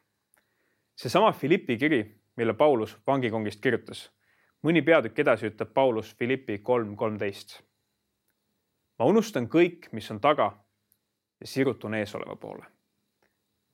seesama 0.95 1.31
Philippi 1.31 1.77
kiri, 1.77 2.21
mille 2.35 2.53
Paulus 2.53 2.97
vangikongist 3.07 3.61
kirjutas. 3.61 4.11
mõni 4.63 4.81
peatükk 4.81 5.19
edasi 5.19 5.47
ütleb 5.47 5.73
Paulus 5.73 6.15
Philippi 6.15 6.57
kolm 6.57 6.95
kolmteist. 6.95 7.61
ma 8.99 9.05
unustan 9.05 9.47
kõik, 9.47 9.91
mis 9.91 10.11
on 10.11 10.19
taga 10.19 10.57
ja 11.39 11.47
sirutun 11.47 11.93
eesoleva 11.93 12.35
poole. 12.35 12.74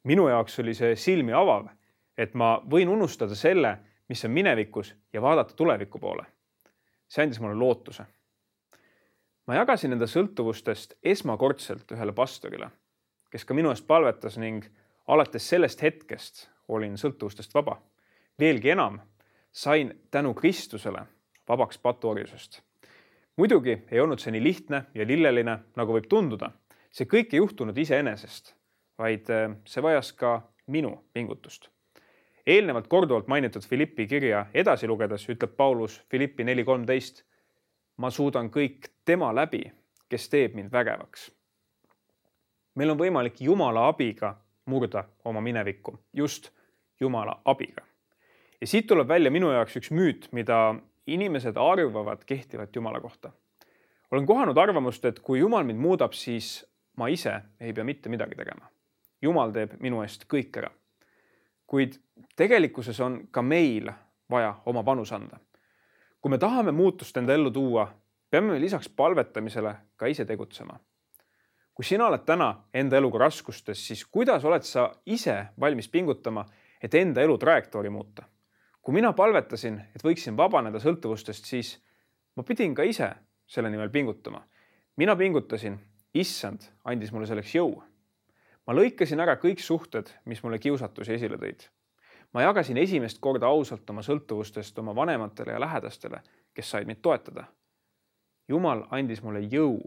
Minu 0.03 0.27
jaoks 0.27 0.59
oli 0.59 0.73
see 0.73 0.95
silmi 0.95 1.33
avav, 1.33 1.67
et 2.17 2.33
ma 2.33 2.61
võin 2.69 2.89
unustada 2.89 3.35
selle, 3.35 3.77
mis 4.09 4.25
on 4.25 4.31
minevikus 4.31 4.95
ja 5.13 5.21
vaadata 5.21 5.53
tuleviku 5.55 5.99
poole. 5.99 6.25
see 7.07 7.23
andis 7.23 7.39
mulle 7.39 7.55
lootuse 7.55 8.05
ma 9.47 9.57
jagasin 9.57 9.91
enda 9.95 10.07
sõltuvustest 10.07 10.93
esmakordselt 11.03 11.89
ühele 11.91 12.13
pastorile, 12.15 12.69
kes 13.31 13.43
ka 13.43 13.55
minu 13.57 13.71
eest 13.73 13.87
palvetas 13.87 14.37
ning 14.39 14.63
alates 15.11 15.47
sellest 15.51 15.81
hetkest 15.83 16.45
olin 16.71 16.97
sõltuvustest 16.97 17.53
vaba. 17.53 17.81
veelgi 18.39 18.71
enam, 18.71 18.99
sain 19.51 19.91
tänu 20.11 20.33
Kristusele 20.33 21.05
vabaks 21.47 21.77
patuorjusest. 21.77 22.61
muidugi 23.35 23.81
ei 23.91 23.99
olnud 23.99 24.19
see 24.19 24.31
nii 24.31 24.43
lihtne 24.43 24.85
ja 24.93 25.07
lilleline, 25.07 25.57
nagu 25.75 25.93
võib 25.93 26.07
tunduda. 26.07 26.51
see 26.91 27.05
kõik 27.05 27.33
ei 27.33 27.43
juhtunud 27.43 27.77
iseenesest, 27.77 28.55
vaid 29.01 29.29
äh, 29.33 29.57
see 29.65 29.83
vajas 29.83 30.13
ka 30.13 30.41
minu 30.67 30.95
pingutust. 31.13 31.69
eelnevalt 32.47 32.87
korduvalt 32.87 33.27
mainitud 33.27 33.65
Philippi 33.69 34.07
kirja 34.07 34.45
edasi 34.53 34.87
lugedes 34.87 35.27
ütleb 35.29 35.57
Paulus 35.57 36.01
Philippi 36.09 36.43
neli 36.43 36.63
kolmteist 36.63 37.23
ma 38.01 38.09
suudan 38.09 38.49
kõik 38.49 38.89
tema 39.05 39.29
läbi, 39.35 39.61
kes 40.09 40.29
teeb 40.29 40.55
mind 40.57 40.71
vägevaks. 40.73 41.29
meil 42.75 42.89
on 42.89 42.97
võimalik 42.97 43.41
Jumala 43.41 43.87
abiga 43.91 44.35
murda 44.65 45.03
oma 45.25 45.41
minevikku, 45.41 45.99
just 46.13 46.49
Jumala 46.99 47.41
abiga. 47.45 47.83
ja 48.61 48.67
siit 48.67 48.87
tuleb 48.87 49.07
välja 49.07 49.31
minu 49.31 49.51
jaoks 49.51 49.77
üks 49.77 49.91
müüt, 49.91 50.27
mida 50.31 50.75
inimesed 51.05 51.57
arvavad 51.57 52.25
kehtivat 52.25 52.75
Jumala 52.75 52.99
kohta. 52.99 53.31
olen 54.11 54.25
kohanud 54.25 54.57
arvamust, 54.57 55.05
et 55.05 55.19
kui 55.19 55.39
Jumal 55.39 55.63
mind 55.63 55.79
muudab, 55.79 56.13
siis 56.13 56.65
ma 56.97 57.07
ise 57.07 57.41
ei 57.59 57.73
pea 57.73 57.83
mitte 57.83 58.09
midagi 58.09 58.35
tegema. 58.35 58.70
Jumal 59.21 59.51
teeb 59.51 59.77
minu 59.79 60.01
eest 60.01 60.25
kõik 60.27 60.57
ära. 60.57 60.71
kuid 61.67 61.95
tegelikkuses 62.35 62.99
on 62.99 63.27
ka 63.31 63.41
meil 63.41 63.91
vaja 64.29 64.55
oma 64.65 64.83
panus 64.83 65.11
anda 65.11 65.39
kui 66.21 66.29
me 66.29 66.37
tahame 66.37 66.71
muutust 66.71 67.17
enda 67.17 67.33
ellu 67.33 67.51
tuua, 67.51 67.87
peame 68.29 68.59
lisaks 68.61 68.89
palvetamisele 68.89 69.75
ka 69.97 70.07
ise 70.07 70.25
tegutsema. 70.25 70.79
kui 71.73 71.85
sina 71.87 72.05
oled 72.07 72.25
täna 72.27 72.67
enda 72.73 72.97
eluga 72.97 73.17
raskustes, 73.23 73.79
siis 73.87 74.03
kuidas 74.05 74.43
oled 74.45 74.61
sa 74.67 74.91
ise 75.05 75.45
valmis 75.59 75.87
pingutama, 75.89 76.45
et 76.83 76.93
enda 76.93 77.21
elu 77.21 77.37
trajektoori 77.37 77.89
muuta? 77.89 78.23
kui 78.81 78.93
mina 78.93 79.13
palvetasin, 79.13 79.81
et 79.95 80.03
võiksin 80.03 80.37
vabaneda 80.37 80.79
sõltuvustest, 80.79 81.45
siis 81.45 81.77
ma 82.35 82.43
pidin 82.43 82.75
ka 82.75 82.83
ise 82.83 83.09
selle 83.47 83.69
nimel 83.69 83.89
pingutama. 83.89 84.43
mina 84.97 85.15
pingutasin, 85.15 85.79
issand 86.13 86.61
andis 86.85 87.11
mulle 87.11 87.27
selleks 87.27 87.55
jõu. 87.55 87.81
Ma 88.67 88.73
lõikasin 88.73 89.19
ära 89.19 89.35
kõik 89.41 89.59
suhted, 89.59 90.09
mis 90.25 90.43
mulle 90.43 90.59
kiusatusi 90.59 91.13
esile 91.13 91.37
tõid 91.37 91.69
ma 92.33 92.41
jagasin 92.41 92.77
esimest 92.77 93.19
korda 93.19 93.47
ausalt 93.47 93.89
oma 93.89 94.03
sõltuvustest 94.05 94.77
oma 94.79 94.95
vanematele 94.95 95.51
ja 95.51 95.59
lähedastele, 95.59 96.21
kes 96.53 96.69
said 96.69 96.87
mind 96.87 97.01
toetada. 97.01 97.43
jumal 98.47 98.83
andis 98.91 99.21
mulle 99.23 99.39
jõu, 99.39 99.79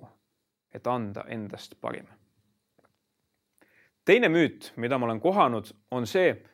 et 0.73 0.87
anda 0.87 1.25
endast 1.28 1.75
parim. 1.81 2.07
teine 4.04 4.28
müüt, 4.28 4.73
mida 4.76 4.99
ma 4.99 5.07
olen 5.07 5.21
kohanud, 5.21 5.73
on 5.90 6.07
see, 6.07 6.45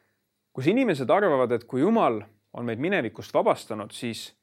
kus 0.52 0.66
inimesed 0.66 1.10
arvavad, 1.10 1.52
et 1.52 1.64
kui 1.64 1.80
Jumal 1.80 2.22
on 2.52 2.64
meid 2.64 2.78
minevikust 2.78 3.34
vabastanud, 3.34 3.90
siis 3.90 4.36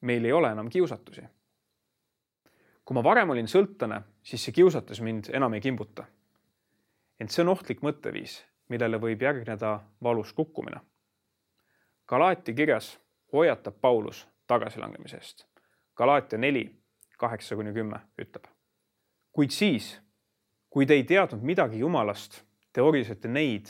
meil 0.00 0.24
ei 0.24 0.32
ole 0.32 0.50
enam 0.52 0.68
kiusatusi. 0.68 1.22
kui 2.84 2.94
ma 2.94 3.04
varem 3.04 3.30
olin 3.30 3.46
sõltlane, 3.46 4.02
siis 4.22 4.44
see 4.44 4.52
kiusatus 4.52 5.00
mind 5.00 5.30
enam 5.32 5.54
ei 5.54 5.60
kimbuta. 5.60 6.04
Ent 7.20 7.30
see 7.30 7.42
on 7.42 7.54
ohtlik 7.54 7.82
mõtteviis 7.82 8.38
millele 8.68 9.00
võib 9.00 9.22
järgneda 9.22 9.78
valus 10.02 10.32
kukkumine. 10.32 10.80
Galaatia 12.08 12.54
kirjas 12.54 12.98
hoiatab 13.32 13.80
Paulus 13.80 14.26
tagasilangemise 14.46 15.16
eest. 15.16 15.46
Galaatia 15.96 16.38
neli, 16.38 16.64
kaheksa 17.18 17.56
kuni 17.56 17.72
kümme 17.72 18.00
ütleb. 18.18 18.44
kuid 19.32 19.50
siis, 19.50 20.00
kui 20.70 20.86
te 20.86 20.94
ei 20.94 21.04
teadnud 21.04 21.42
midagi 21.42 21.78
Jumalast, 21.78 22.42
te 22.72 22.82
orisete 22.82 23.28
neid, 23.28 23.68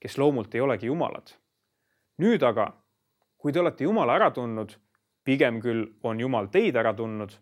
kes 0.00 0.18
loomult 0.18 0.54
ei 0.54 0.60
olegi 0.60 0.86
Jumalad. 0.86 1.32
nüüd 2.18 2.42
aga, 2.42 2.72
kui 3.38 3.52
te 3.52 3.60
olete 3.60 3.84
Jumala 3.84 4.14
ära 4.14 4.30
tundnud, 4.30 4.76
pigem 5.24 5.60
küll 5.60 5.86
on 6.02 6.20
Jumal 6.20 6.46
teid 6.46 6.76
ära 6.76 6.94
tundnud, 6.94 7.32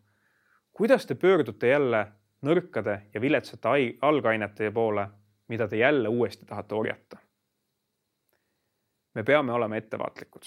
kuidas 0.73 1.07
te 1.07 1.15
pöördute 1.15 1.67
jälle 1.67 2.07
nõrkade 2.43 3.03
ja 3.15 3.21
viletsate 3.21 3.69
algainete 4.01 4.71
poole 4.71 5.09
mida 5.49 5.69
te 5.69 5.77
jälle 5.77 6.09
uuesti 6.09 6.47
tahate 6.47 6.75
orjata. 6.75 7.17
me 9.15 9.23
peame 9.23 9.53
olema 9.53 9.77
ettevaatlikud. 9.77 10.43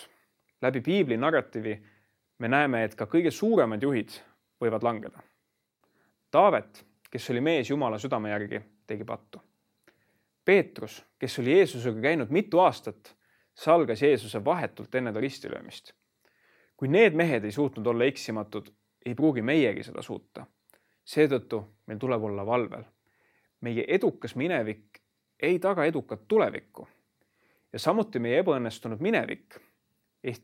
läbi 0.61 0.81
piibli 0.81 1.17
narratiivi 1.17 1.83
me 2.37 2.47
näeme, 2.47 2.83
et 2.83 2.95
ka 2.95 3.05
kõige 3.05 3.31
suuremad 3.31 3.81
juhid 3.83 4.09
võivad 4.61 4.83
langeda. 4.83 5.21
Taavet, 6.31 6.85
kes 7.11 7.29
oli 7.29 7.41
mees 7.41 7.69
Jumala 7.69 7.97
südame 7.99 8.29
järgi, 8.29 8.61
tegi 8.87 9.03
pattu. 9.03 9.41
Peetrus, 10.45 11.05
kes 11.19 11.39
oli 11.39 11.51
Jeesusega 11.57 12.01
käinud 12.01 12.29
mitu 12.29 12.59
aastat, 12.59 13.15
salgas 13.53 14.01
Jeesuse 14.01 14.45
vahetult 14.45 14.95
enne 14.95 15.13
ta 15.13 15.19
ristilöömist. 15.19 15.93
kui 16.77 16.87
need 16.87 17.13
mehed 17.13 17.43
ei 17.43 17.51
suutnud 17.51 17.87
olla 17.87 18.05
eksimatud, 18.05 18.69
ei 19.05 19.15
pruugi 19.15 19.41
meiegi 19.41 19.83
seda 19.83 20.01
suuta. 20.01 20.45
seetõttu 21.05 21.63
meil 21.87 21.99
tuleb 21.99 22.23
olla 22.23 22.45
valvel 22.45 22.83
meie 23.61 23.85
edukas 23.87 24.35
minevik 24.35 25.01
ei 25.39 25.59
taga 25.59 25.85
edukat 25.85 26.27
tulevikku. 26.27 26.87
ja 27.73 27.79
samuti 27.79 28.19
meie 28.19 28.39
ebaõnnestunud 28.39 28.99
minevik 28.99 29.59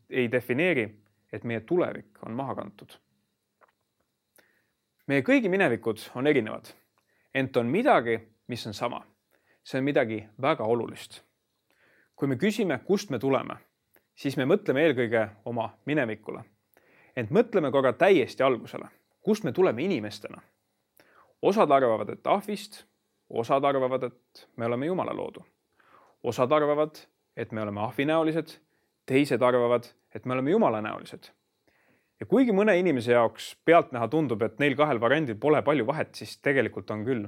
ei 0.09 0.31
defineeri, 0.31 0.85
et 1.33 1.43
meie 1.43 1.59
tulevik 1.59 2.23
on 2.25 2.31
maha 2.31 2.55
kantud. 2.55 2.93
meie 5.07 5.21
kõigi 5.21 5.49
minevikud 5.49 5.99
on 6.15 6.27
erinevad, 6.27 6.65
ent 7.33 7.57
on 7.57 7.67
midagi, 7.67 8.19
mis 8.47 8.67
on 8.67 8.73
sama. 8.73 9.05
see 9.63 9.79
on 9.79 9.83
midagi 9.83 10.27
väga 10.41 10.63
olulist. 10.63 11.21
kui 12.15 12.27
me 12.27 12.35
küsime, 12.35 12.79
kust 12.85 13.09
me 13.09 13.19
tuleme, 13.19 13.57
siis 14.15 14.37
me 14.37 14.45
mõtleme 14.45 14.81
eelkõige 14.81 15.29
oma 15.45 15.77
minevikule. 15.85 16.43
ent 17.15 17.29
mõtleme 17.29 17.71
korra 17.71 17.93
täiesti 17.93 18.43
algusele, 18.43 18.89
kust 19.21 19.43
me 19.43 19.51
tuleme 19.51 19.83
inimestena. 19.83 20.41
osad 21.41 21.71
arvavad, 21.71 22.09
et 22.09 22.27
ahvist 22.27 22.85
osad 23.29 23.63
arvavad, 23.63 24.03
et 24.03 24.47
me 24.55 24.65
oleme 24.65 24.85
Jumala 24.85 25.13
loodu. 25.13 25.45
osad 26.23 26.51
arvavad, 26.51 26.95
et 27.37 27.51
me 27.51 27.61
oleme 27.61 27.81
ahvinäolised, 27.81 28.57
teised 29.05 29.41
arvavad, 29.41 29.83
et 30.15 30.25
me 30.25 30.33
oleme 30.33 30.51
jumalanäolised. 30.51 31.29
ja 32.19 32.25
kuigi 32.25 32.51
mõne 32.51 32.77
inimese 32.79 33.11
jaoks 33.11 33.55
pealtnäha 33.65 34.07
tundub, 34.07 34.41
et 34.41 34.59
neil 34.59 34.75
kahel 34.75 34.99
variandil 34.99 35.35
pole 35.35 35.61
palju 35.61 35.87
vahet, 35.87 36.15
siis 36.15 36.37
tegelikult 36.37 36.91
on 36.91 37.05
küll. 37.05 37.27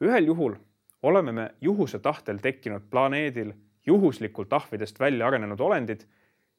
ühel 0.00 0.26
juhul 0.26 0.56
oleme 1.02 1.32
me 1.32 1.50
juhuse 1.60 1.98
tahtel 1.98 2.38
tekkinud 2.38 2.90
planeedil 2.90 3.52
juhuslikult 3.86 4.52
ahvidest 4.52 5.00
välja 5.00 5.26
arenenud 5.26 5.60
olendid 5.60 6.06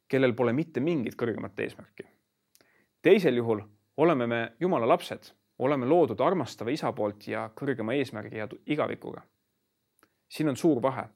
kellel 0.07 0.33
pole 0.33 0.53
mitte 0.53 0.79
mingit 0.79 1.15
kõrgemat 1.15 1.59
eesmärki. 1.59 2.03
teisel 3.01 3.35
juhul 3.35 3.61
oleme 3.97 4.27
me 4.27 4.51
Jumala 4.59 4.87
lapsed, 4.87 5.31
oleme 5.59 5.85
loodud 5.85 6.19
armastava 6.19 6.71
isa 6.71 6.91
poolt 6.93 7.27
ja 7.27 7.49
kõrgema 7.55 7.95
eesmärgi 7.97 8.37
ja 8.37 8.47
igavikuga. 8.65 9.21
siin 10.29 10.49
on 10.49 10.57
suur 10.57 10.81
vahe. 10.81 11.07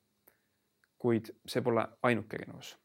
kuid 0.98 1.32
see 1.48 1.62
pole 1.62 1.88
ainuke 2.04 2.36
erinevus. 2.36 2.78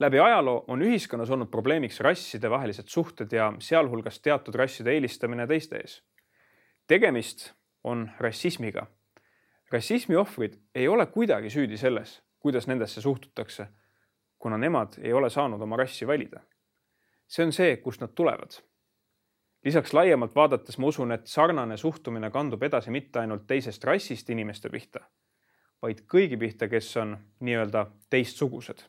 läbi 0.00 0.18
ajaloo 0.18 0.64
on 0.68 0.82
ühiskonnas 0.82 1.30
olnud 1.30 1.50
probleemiks 1.50 2.00
rasside 2.00 2.50
vahelised 2.50 2.88
suhted 2.88 3.32
ja 3.32 3.52
sealhulgas 3.58 4.20
teatud 4.20 4.54
rasside 4.54 4.92
eelistamine 4.92 5.46
teiste 5.46 5.76
ees. 5.76 6.02
tegemist 6.86 7.52
on 7.84 8.10
rassismiga. 8.18 8.86
rassismi 9.72 10.16
ohvrid 10.16 10.54
ei 10.74 10.88
ole 10.88 11.06
kuidagi 11.06 11.50
süüdi 11.50 11.76
selles, 11.76 12.22
kuidas 12.38 12.66
nendesse 12.66 13.00
suhtutakse, 13.00 13.66
kuna 14.38 14.58
nemad 14.58 14.92
ei 15.02 15.12
ole 15.12 15.30
saanud 15.30 15.60
oma 15.60 15.76
rassi 15.76 16.06
valida. 16.06 16.40
see 17.28 17.46
on 17.46 17.52
see, 17.52 17.76
kust 17.76 18.00
nad 18.00 18.10
tulevad. 18.14 18.71
Lisaks 19.64 19.92
laiemalt 19.92 20.34
vaadates 20.34 20.78
ma 20.78 20.86
usun, 20.86 21.12
et 21.12 21.26
sarnane 21.26 21.76
suhtumine 21.76 22.30
kandub 22.30 22.62
edasi 22.62 22.90
mitte 22.90 23.20
ainult 23.22 23.46
teisest 23.46 23.84
rassist 23.84 24.30
inimeste 24.30 24.70
pihta, 24.70 25.04
vaid 25.82 26.04
kõigi 26.14 26.38
pihta, 26.38 26.68
kes 26.68 26.96
on 26.96 27.16
nii-öelda 27.40 27.86
teistsugused. 28.10 28.82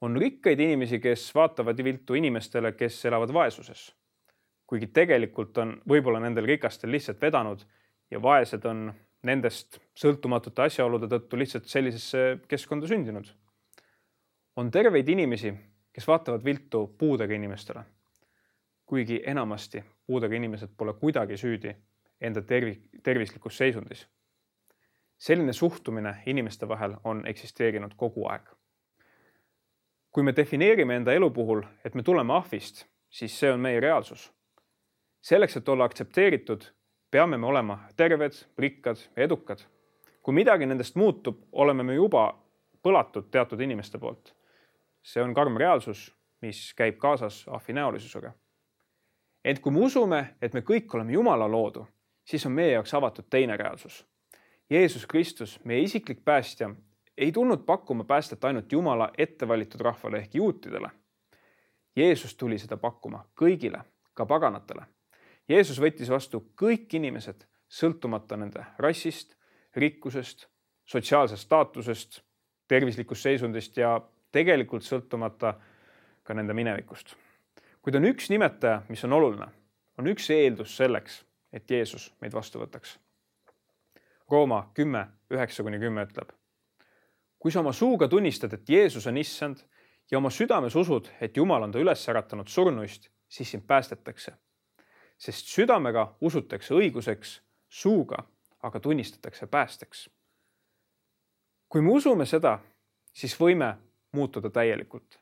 on 0.00 0.16
rikkaid 0.20 0.60
inimesi, 0.60 0.98
kes 1.00 1.34
vaatavad 1.34 1.78
viltu 1.84 2.14
inimestele, 2.14 2.72
kes 2.72 3.04
elavad 3.04 3.32
vaesuses. 3.32 3.94
kuigi 4.66 4.86
tegelikult 4.86 5.58
on 5.58 5.80
võib-olla 5.88 6.20
nendel 6.20 6.44
rikastel 6.44 6.90
lihtsalt 6.90 7.20
vedanud 7.20 7.64
ja 8.10 8.22
vaesed 8.22 8.64
on 8.64 8.92
nendest 9.22 9.78
sõltumatute 9.98 10.62
asjaolude 10.62 11.08
tõttu 11.08 11.38
lihtsalt 11.38 11.66
sellisesse 11.66 12.38
keskkonda 12.48 12.86
sündinud. 12.86 13.26
on 14.56 14.70
terveid 14.70 15.08
inimesi, 15.08 15.54
kes 15.92 16.06
vaatavad 16.06 16.44
viltu 16.44 16.86
puudega 16.98 17.34
inimestele. 17.34 17.84
Kuigi 18.86 19.22
enamasti 19.26 19.84
puudega 20.06 20.34
inimesed 20.34 20.68
pole 20.76 20.92
kuidagi 20.92 21.36
süüdi 21.36 21.76
enda 22.20 22.40
tervi-, 22.40 22.80
tervislikus 23.02 23.56
seisundis. 23.56 24.08
selline 25.18 25.52
suhtumine 25.52 26.22
inimeste 26.26 26.68
vahel 26.68 26.94
on 27.04 27.26
eksisteerinud 27.26 27.92
kogu 27.96 28.28
aeg. 28.28 28.42
kui 30.10 30.22
me 30.22 30.36
defineerime 30.36 30.96
enda 30.96 31.12
elu 31.12 31.30
puhul, 31.30 31.62
et 31.84 31.94
me 31.94 32.02
tuleme 32.02 32.32
ahvist, 32.32 32.86
siis 33.10 33.40
see 33.40 33.52
on 33.52 33.60
meie 33.60 33.80
reaalsus. 33.80 34.32
selleks, 35.20 35.56
et 35.56 35.68
olla 35.68 35.84
aktsepteeritud 35.84 36.64
peame 37.10 37.36
me 37.36 37.46
olema 37.46 37.78
terved, 37.96 38.32
rikkad 38.58 38.96
edukad. 39.16 39.58
kui 40.22 40.34
midagi 40.34 40.66
nendest 40.66 40.96
muutub, 40.96 41.36
oleme 41.52 41.82
me 41.82 41.94
juba 41.94 42.44
põlatud 42.82 43.30
teatud 43.30 43.60
inimeste 43.60 43.98
poolt. 43.98 44.34
see 45.02 45.22
on 45.22 45.34
karm 45.34 45.56
reaalsus, 45.56 46.14
mis 46.40 46.74
käib 46.74 46.98
kaasas 46.98 47.44
ahvinäolisusega. 47.48 48.32
Ent 49.44 49.60
kui 49.60 49.72
me 49.72 49.84
usume, 49.84 50.36
et 50.42 50.54
me 50.54 50.60
kõik 50.60 50.94
oleme 50.94 51.12
Jumala 51.12 51.48
loodu, 51.50 51.86
siis 52.24 52.46
on 52.46 52.52
meie 52.52 52.72
jaoks 52.72 52.94
avatud 52.94 53.28
teine 53.30 53.56
reaalsus. 53.56 54.04
Jeesus 54.70 55.06
Kristus, 55.06 55.58
meie 55.64 55.82
isiklik 55.82 56.24
päästja, 56.24 56.70
ei 57.18 57.32
tulnud 57.32 57.66
pakkuma 57.66 58.04
päästet 58.04 58.44
ainult 58.44 58.72
Jumala 58.72 59.10
ettevalitud 59.18 59.80
rahvale 59.80 60.18
ehk 60.18 60.34
juutidele. 60.34 60.90
Jeesus 61.96 62.34
tuli 62.34 62.58
seda 62.58 62.76
pakkuma 62.76 63.26
kõigile, 63.38 63.84
ka 64.14 64.26
paganatele 64.26 64.86
Jeesus 65.48 65.76
võttis 65.80 66.08
vastu 66.08 66.40
kõik 66.56 66.94
inimesed, 66.96 67.42
sõltumata 67.68 68.36
nende 68.40 68.64
rassist, 68.80 69.34
rikkusest, 69.76 70.46
sotsiaalsest 70.88 71.44
staatusest, 71.44 72.22
tervislikust 72.68 73.28
seisundist 73.28 73.76
ja 73.76 73.98
tegelikult 74.32 74.86
sõltumata 74.86 75.54
ka 76.24 76.34
nende 76.34 76.56
minevikust. 76.56 77.12
Kuid 77.84 77.98
on 77.98 78.08
üks 78.08 78.30
nimetaja, 78.32 78.82
mis 78.88 79.04
on 79.04 79.12
oluline, 79.12 79.46
on 80.00 80.08
üks 80.08 80.30
eeldus 80.32 80.76
selleks, 80.76 81.20
et 81.52 81.70
Jeesus 81.70 82.08
meid 82.20 82.32
vastu 82.32 82.62
võtaks. 82.62 82.96
Rooma 84.30 84.70
kümme, 84.74 85.06
üheksa 85.30 85.62
kuni 85.62 85.78
kümme 85.78 86.06
ütleb. 86.08 86.32
kui 87.38 87.52
sa 87.52 87.60
oma 87.60 87.72
suuga 87.76 88.08
tunnistad, 88.08 88.52
et 88.56 88.68
Jeesus 88.68 89.06
on 89.06 89.16
issand 89.20 89.60
ja 90.10 90.18
oma 90.18 90.30
südames 90.30 90.76
usud, 90.76 91.10
et 91.20 91.36
Jumal 91.36 91.62
on 91.62 91.72
ta 91.72 91.78
üles 91.78 92.08
äratanud 92.08 92.48
surnuist, 92.48 93.10
siis 93.28 93.50
sind 93.50 93.66
päästetakse 93.66 94.32
sest 95.18 95.48
südamega 95.48 96.16
usutakse 96.20 96.74
õiguseks, 96.74 97.38
suuga 97.68 98.24
aga 98.64 98.80
tunnistatakse 98.80 99.46
päästeks. 99.46 100.10
kui 101.68 101.82
me 101.82 101.90
usume 101.90 102.26
seda, 102.26 102.58
siis 103.12 103.34
võime 103.40 103.74
muutuda 104.12 104.50
täielikult. 104.50 105.18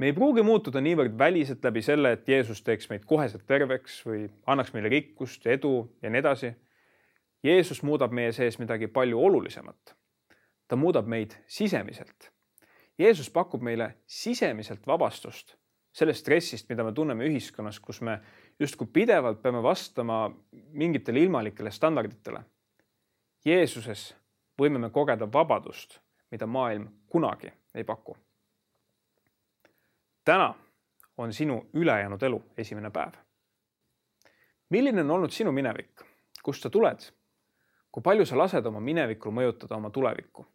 Me 0.00 0.08
ei 0.08 0.16
pruugi 0.16 0.40
muutuda 0.42 0.80
niivõrd 0.80 1.12
väliselt 1.18 1.64
läbi 1.64 1.82
selle, 1.84 2.14
et 2.16 2.28
Jeesus 2.28 2.62
teeks 2.64 2.88
meid 2.88 3.04
koheselt 3.04 3.44
terveks 3.46 3.98
või 4.08 4.22
annaks 4.48 4.72
meile 4.72 4.88
rikkust, 4.88 5.44
edu 5.44 5.74
ja 6.00 6.08
nii 6.08 6.22
edasi. 6.22 6.54
Jeesus 7.44 7.82
muudab 7.84 8.14
meie 8.16 8.32
sees 8.32 8.56
midagi 8.60 8.88
palju 8.88 9.20
olulisemat. 9.20 9.96
ta 10.70 10.76
muudab 10.76 11.08
meid 11.10 11.34
sisemiselt. 11.50 12.30
Jeesus 12.98 13.30
pakub 13.30 13.62
meile 13.62 13.94
sisemiselt 14.06 14.86
vabastust 14.86 15.56
sellest 15.92 16.20
stressist, 16.20 16.68
mida 16.70 16.84
me 16.86 16.92
tunneme 16.94 17.26
ühiskonnas, 17.26 17.80
kus 17.82 18.00
me 18.00 18.20
justkui 18.60 18.86
pidevalt 18.92 19.42
peame 19.42 19.62
vastama 19.62 20.22
mingitele 20.72 21.26
ilmalikele 21.26 21.70
standarditele. 21.74 22.44
Jeesuses 23.44 24.10
võime 24.60 24.78
me 24.78 24.90
kogeda 24.94 25.28
vabadust, 25.32 25.98
mida 26.30 26.46
maailm 26.46 26.88
kunagi 27.10 27.50
ei 27.74 27.84
paku. 27.84 28.16
Täna 30.30 30.54
on 31.18 31.32
sinu 31.32 31.58
ülejäänud 31.74 32.22
elu 32.22 32.42
esimene 32.58 32.90
päev. 32.90 33.12
milline 34.70 35.00
on 35.00 35.10
olnud 35.10 35.30
sinu 35.30 35.52
minevik, 35.52 36.02
kust 36.42 36.62
sa 36.62 36.70
tuled? 36.70 37.10
kui 37.92 38.02
palju 38.02 38.26
sa 38.26 38.38
lased 38.38 38.66
oma 38.66 38.80
minevikul 38.80 39.34
mõjutada 39.34 39.76
oma 39.76 39.90
tulevikku? 39.90 40.46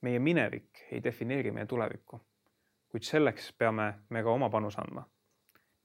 meie 0.00 0.18
minevik 0.18 0.86
ei 0.90 1.04
defineeri 1.04 1.50
meie 1.50 1.66
tulevikku, 1.66 2.20
kuid 2.88 3.02
selleks 3.02 3.52
peame 3.52 3.94
me 4.08 4.22
ka 4.22 4.30
oma 4.30 4.48
panuse 4.50 4.80
andma 4.80 5.04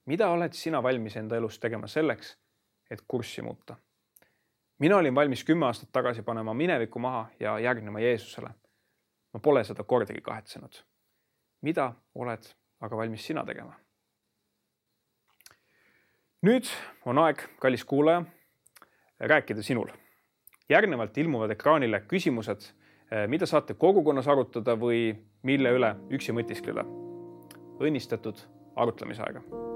mida 0.08 0.30
oled 0.32 0.56
sina 0.56 0.80
valmis 0.82 1.16
enda 1.20 1.36
elus 1.36 1.58
tegema 1.60 1.86
selleks, 1.86 2.36
et 2.90 3.04
kurssi 3.08 3.42
muuta? 3.42 3.76
mina 4.78 4.96
olin 4.96 5.14
valmis 5.14 5.44
kümme 5.44 5.66
aastat 5.66 5.90
tagasi 5.92 6.22
panema 6.22 6.54
mineviku 6.54 6.98
maha 6.98 7.26
ja 7.40 7.58
järgnema 7.58 8.00
Jeesusele. 8.00 8.50
ma 9.34 9.40
pole 9.40 9.64
seda 9.64 9.84
kordagi 9.84 10.20
kahetsenud. 10.20 10.80
mida 11.62 11.92
oled 12.14 12.48
aga 12.80 12.96
valmis 12.96 13.26
sina 13.26 13.44
tegema? 13.46 13.76
nüüd 16.46 16.68
on 17.04 17.18
aeg, 17.18 17.40
kallis 17.58 17.84
kuulaja, 17.84 18.22
rääkida 19.20 19.62
sinul. 19.62 19.90
järgnevalt 20.68 21.18
ilmuvad 21.18 21.50
ekraanile 21.50 22.04
küsimused, 22.06 22.68
mida 23.26 23.46
saate 23.46 23.74
kogukonnas 23.74 24.28
arutada 24.28 24.76
või 24.76 25.16
mille 25.42 25.72
üle 25.72 25.94
üksi 26.10 26.32
mõtiskleda. 26.32 26.84
õnnistatud 27.80 28.44
arutlemisaega 28.76 29.67